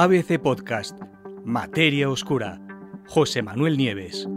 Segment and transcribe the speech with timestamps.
[0.00, 0.96] ABC Podcast,
[1.44, 2.60] Materia Oscura,
[3.08, 4.28] José Manuel Nieves.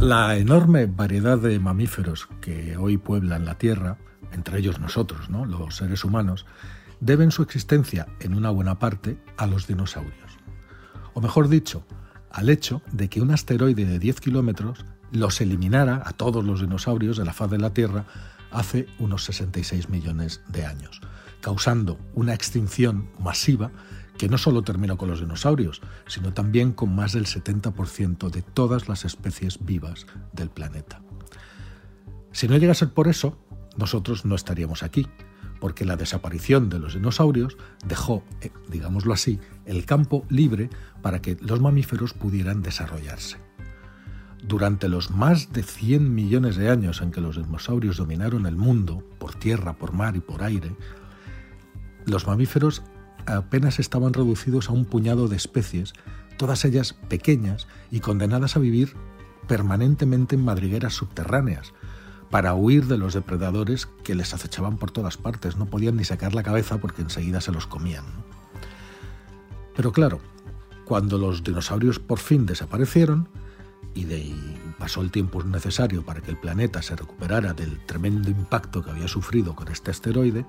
[0.00, 3.98] La enorme variedad de mamíferos que hoy pueblan la Tierra,
[4.32, 5.44] entre ellos nosotros, ¿no?
[5.44, 6.46] los seres humanos,
[7.00, 10.38] deben su existencia en una buena parte a los dinosaurios.
[11.12, 11.84] O mejor dicho,
[12.32, 17.16] al hecho de que un asteroide de 10 kilómetros los eliminara a todos los dinosaurios
[17.16, 18.06] de la faz de la Tierra
[18.50, 21.00] hace unos 66 millones de años,
[21.40, 23.70] causando una extinción masiva
[24.18, 28.88] que no solo terminó con los dinosaurios, sino también con más del 70% de todas
[28.88, 31.00] las especies vivas del planeta.
[32.30, 33.38] Si no llega a ser por eso,
[33.76, 35.06] nosotros no estaríamos aquí,
[35.62, 40.70] porque la desaparición de los dinosaurios dejó, eh, digámoslo así, el campo libre
[41.02, 43.36] para que los mamíferos pudieran desarrollarse.
[44.42, 49.04] Durante los más de 100 millones de años en que los dinosaurios dominaron el mundo,
[49.20, 50.74] por tierra, por mar y por aire,
[52.06, 52.82] los mamíferos
[53.26, 55.92] apenas estaban reducidos a un puñado de especies,
[56.38, 58.96] todas ellas pequeñas y condenadas a vivir
[59.46, 61.72] permanentemente en madrigueras subterráneas,
[62.32, 65.58] para huir de los depredadores que les acechaban por todas partes.
[65.58, 68.06] No podían ni sacar la cabeza porque enseguida se los comían.
[69.76, 70.18] Pero claro,
[70.86, 73.28] cuando los dinosaurios por fin desaparecieron
[73.94, 74.06] y,
[74.78, 79.08] pasó el tiempo necesario para que el planeta se recuperara del tremendo impacto que había
[79.08, 80.46] sufrido con este asteroide,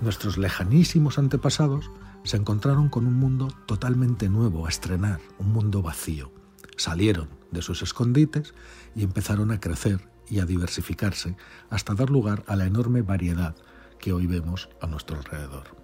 [0.00, 1.92] nuestros lejanísimos antepasados
[2.24, 6.32] se encontraron con un mundo totalmente nuevo a estrenar, un mundo vacío.
[6.76, 8.52] Salieron de sus escondites
[8.96, 11.36] y empezaron a crecer y a diversificarse
[11.70, 13.54] hasta dar lugar a la enorme variedad
[13.98, 15.76] que hoy vemos a nuestro alrededor.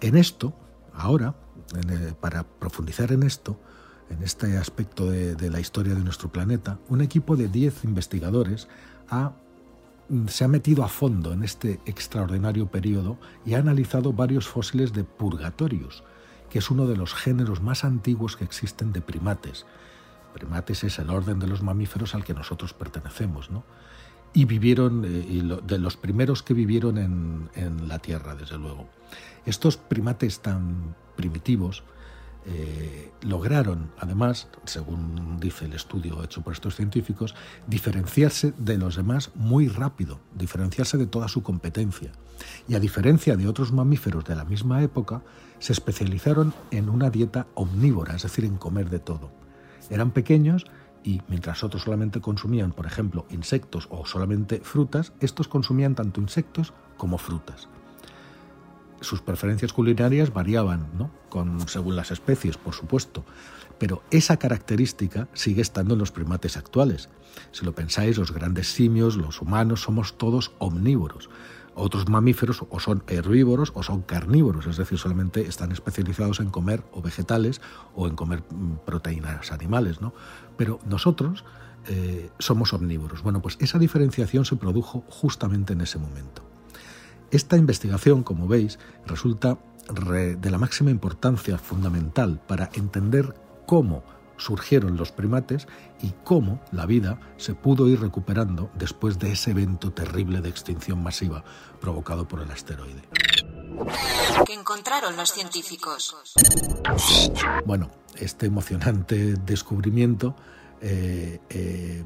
[0.00, 0.54] En esto,
[0.94, 1.34] ahora,
[2.20, 3.60] para profundizar en esto,
[4.08, 8.66] en este aspecto de, la historia de nuestro planeta, un equipo de 10 investigadores
[10.26, 15.04] se ha metido a fondo en este extraordinario periodo y ha analizado varios fósiles de
[15.04, 16.02] Purgatorius,
[16.48, 19.66] que es uno de los géneros más antiguos que existen de primates,
[20.32, 23.64] primates es el orden de los mamíferos al que nosotros pertenecemos, ¿no?
[24.32, 28.88] Y vivieron, eh, de los primeros que vivieron en, la Tierra, desde luego.
[29.44, 31.82] Estos primates tan primitivos
[32.46, 37.34] eh, lograron, además, según dice el estudio hecho por estos científicos,
[37.66, 42.12] diferenciarse de los demás muy rápido, diferenciarse de toda su competencia.
[42.68, 45.22] Y a diferencia de otros mamíferos de la misma época,
[45.58, 49.39] se especializaron en una dieta omnívora, es decir, en comer de todo
[49.90, 50.64] eran pequeños
[51.02, 56.72] y mientras otros solamente consumían, por ejemplo, insectos o solamente frutas, estos consumían tanto insectos
[56.96, 57.68] como frutas.
[59.00, 61.10] Sus preferencias culinarias variaban, ¿no?
[61.66, 63.24] Según las especies, por supuesto,
[63.78, 67.08] pero esa característica sigue estando en los primates actuales.
[67.50, 71.30] Si lo pensáis, los grandes simios, los humanos, somos todos omnívoros.
[71.74, 76.82] Otros mamíferos o son herbívoros o son carnívoros, es decir, solamente están especializados en comer
[76.92, 77.60] o vegetales
[77.94, 80.12] o en comer mm, proteínas animales, ¿no?
[80.56, 81.44] Pero nosotros
[81.86, 83.22] eh, somos omnívoros.
[83.22, 86.42] Bueno, pues esa diferenciación se produjo justamente en ese momento.
[87.30, 89.58] Esta investigación, como veis, resulta
[89.94, 93.34] de la máxima importancia fundamental para entender
[93.66, 94.04] cómo
[94.40, 95.68] surgieron los primates
[96.02, 101.02] y cómo la vida se pudo ir recuperando después de ese evento terrible de extinción
[101.02, 101.44] masiva
[101.80, 103.02] provocado por el asteroide.
[104.46, 106.16] ¿Qué encontraron los científicos?
[107.64, 110.34] Bueno, este emocionante descubrimiento,
[110.80, 112.04] eh, eh,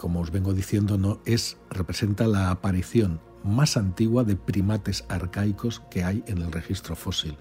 [0.00, 6.04] como os vengo diciendo, no es representa la aparición más antigua de primates arcaicos que
[6.04, 7.36] hay en el registro fósil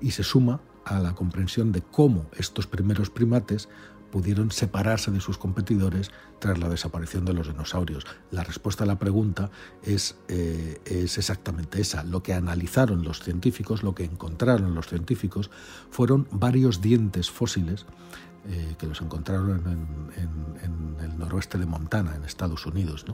[0.00, 0.60] y se suma
[0.96, 3.68] a la comprensión de cómo estos primeros primates
[4.10, 8.06] pudieron separarse de sus competidores tras la desaparición de los dinosaurios.
[8.30, 9.50] La respuesta a la pregunta
[9.82, 12.04] es, eh, es, exactamente esa.
[12.04, 15.50] Lo que analizaron los científicos, lo que encontraron los científicos,
[15.90, 17.86] fueron varios dientes fósiles
[18.48, 19.62] eh, que los encontraron
[20.16, 23.04] en, el noroeste de Montana, en Estados Unidos.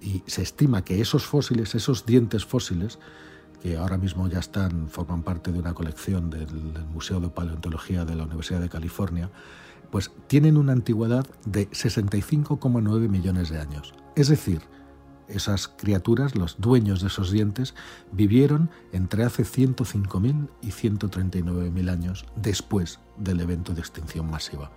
[0.00, 2.98] Y se estima que esos fósiles, esos dientes fósiles,
[3.66, 6.46] que ahora mismo ya están, forman parte de una colección del,
[6.94, 9.28] Museo de Paleontología de la Universidad de California,
[9.90, 13.92] pues tienen una antigüedad de 65,9 millones de años.
[14.14, 14.62] Es decir,
[15.26, 17.74] esas criaturas, los dueños de esos dientes,
[18.12, 24.70] vivieron entre hace 105.000 y 139.000 años después del evento de extinción masiva.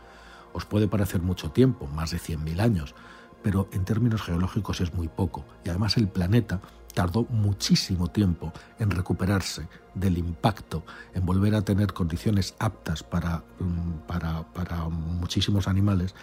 [0.52, 2.96] Os puede parecer mucho tiempo, más de 100.000 años,
[3.44, 5.46] pero en términos geológicos es muy poco.
[5.64, 6.60] Y además el planeta
[7.00, 14.06] tardó muchísimo tiempo en recuperarse del impacto, en volver a tener condiciones aptas para, mm,
[14.06, 16.14] para, para muchísimos animales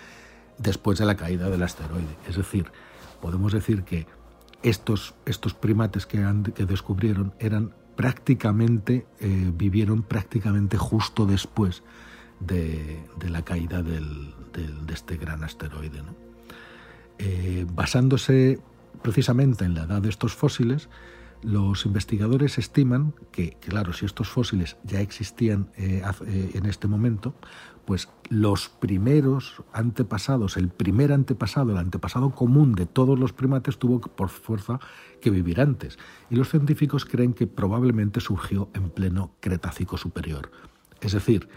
[0.59, 2.15] después de la caída del asteroide.
[2.29, 2.71] Es decir,
[3.23, 4.07] podemos decir que
[4.63, 6.23] estos, estos primates que,
[6.55, 11.85] que descubrieron eran prácticamente, eh, vivieron prácticamente justo después
[12.39, 14.03] de, la caída de
[14.93, 16.03] este gran asteroide.
[17.19, 18.61] Eh, basándose
[19.03, 20.89] precisamente en la edad de estos fósiles,
[21.43, 26.03] los investigadores estiman que, claro, si estos fósiles ya existían eh,
[26.55, 27.35] en este momento,
[27.85, 34.01] pues los primeros antepasados, el primer antepasado, el antepasado común de todos los primates tuvo
[34.01, 34.81] por fuerza
[35.21, 35.99] que vivir antes.
[36.29, 40.51] Y los científicos creen que probablemente surgió en pleno Cretácico superior.
[41.01, 41.49] Es decir,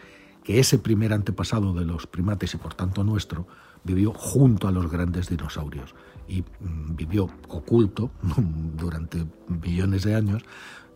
[0.49, 3.45] que ese primer antepasado de los primates y por tanto nuestro
[3.83, 5.93] vivió junto a los grandes dinosaurios
[6.27, 8.09] y mm, vivió oculto
[8.75, 10.41] durante millones de años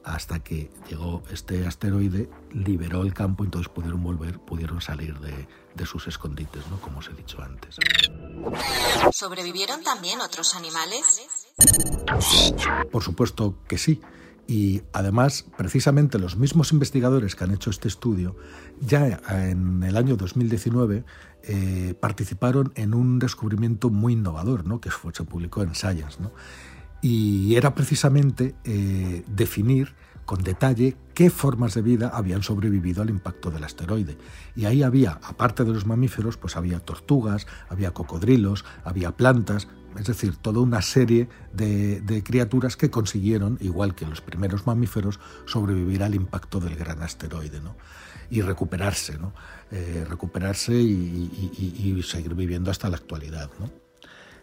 [0.03, 5.85] hasta que llegó este asteroide, liberó el campo y entonces pudieron volver, pudieron salir de,
[5.85, 6.81] sus escondites, ¿no?
[6.81, 7.77] como os he dicho antes.
[9.11, 11.27] ¿Sobrevivieron también otros animales?
[12.91, 14.01] Por supuesto que sí.
[14.47, 18.35] Y además, precisamente los mismos investigadores que han hecho este estudio,
[18.81, 21.05] ya en el año 2019
[21.43, 24.81] eh, participaron en un descubrimiento muy innovador, ¿no?
[24.81, 26.21] que se publicó en Science.
[26.21, 26.31] ¿no?
[27.03, 29.93] y era precisamente eh, definir
[30.25, 34.17] con detalle qué formas de vida habían sobrevivido al impacto del asteroide.
[34.55, 39.67] Y ahí había, aparte de los mamíferos, pues había tortugas, había cocodrilos, había plantas,
[39.99, 46.03] es decir, toda una serie de, criaturas que consiguieron, igual que los primeros mamíferos, sobrevivir
[46.03, 47.75] al impacto del gran asteroide ¿no?
[48.29, 49.33] y recuperarse, ¿no?
[49.71, 53.49] Eh, recuperarse y, seguir viviendo hasta la actualidad.
[53.59, 53.69] ¿no?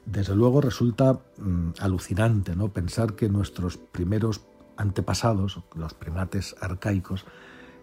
[0.06, 2.72] Desde luego resulta mm, alucinante ¿no?
[2.72, 4.40] pensar que nuestros primeros
[4.76, 7.26] antepasados, los primates arcaicos,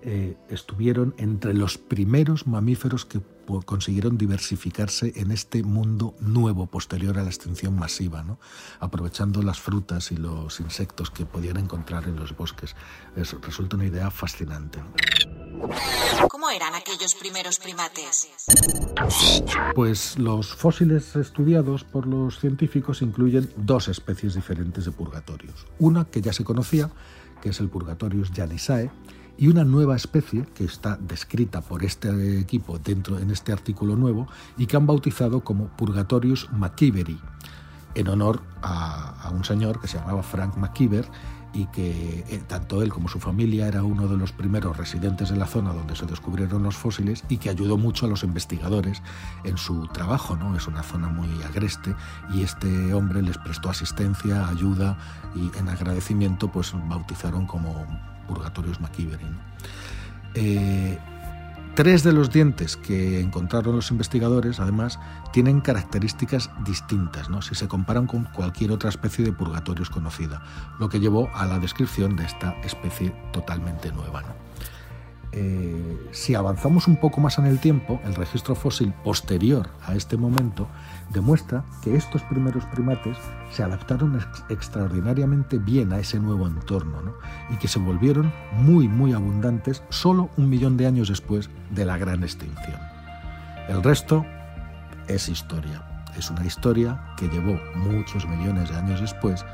[0.01, 3.21] eh, estuvieron entre los primeros mamíferos que
[3.65, 8.39] consiguieron diversificarse en este mundo nuevo posterior a la extinción masiva, ¿no?
[8.79, 12.75] aprovechando las frutas y los insectos que podían encontrar en los bosques.
[13.15, 14.79] resulta una idea fascinante.
[16.29, 18.29] ¿Cómo eran aquellos primeros primates?
[19.73, 25.65] Pues los fósiles estudiados por los científicos incluyen dos especies diferentes de purgatorios.
[25.79, 26.91] Una que ya se conocía,
[27.41, 28.91] que es el Purgatorius janisae,
[29.37, 34.27] y una nueva especie que está descrita por este equipo dentro en este artículo nuevo
[34.57, 37.19] y que han bautizado como Purgatorius McKeevery,
[37.95, 41.05] en honor a, un señor que se llamaba Frank McKeever
[41.57, 45.37] y que eh, tanto él como su familia era uno de los primeros residentes de
[45.37, 49.01] la zona donde se descubrieron los fósiles y que ayudó mucho a los investigadores
[49.43, 50.35] en su trabajo.
[50.35, 50.55] ¿no?
[50.55, 51.95] Es una zona muy agreste
[52.31, 54.99] y este hombre les prestó asistencia, ayuda
[55.35, 57.87] y en agradecimiento pues bautizaron como
[58.27, 59.25] Purgatorios McKeevery.
[60.35, 60.99] Eh,
[61.77, 64.99] Tres de los dientes que encontraron los investigadores, además,
[65.31, 67.43] tienen características distintas, ¿no?
[67.43, 70.41] si se comparan con cualquier otra especie de purgatorios conocida,
[70.79, 74.23] lo que llevó a la descripción de esta especie totalmente nueva.
[75.33, 80.15] Eh, si avanzamos un poco más en el tiempo, el registro fósil posterior a este
[80.15, 80.67] momento
[81.11, 83.17] demuestra que estos primeros primates
[83.51, 84.19] se adaptaron
[84.49, 87.13] extraordinariamente bien a ese nuevo entorno
[87.49, 91.97] y que se volvieron muy, muy abundantes solo un millón de años después de la
[91.97, 92.79] gran extinción.
[93.67, 94.25] El resto
[95.07, 95.83] es historia.
[96.17, 99.45] Es una historia que llevó muchos millones de años después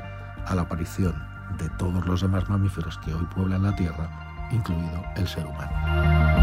[0.46, 1.14] a la aparición
[1.58, 6.33] de todos los demás mamíferos que hoy pueblan la Tierra incluido el ser humano.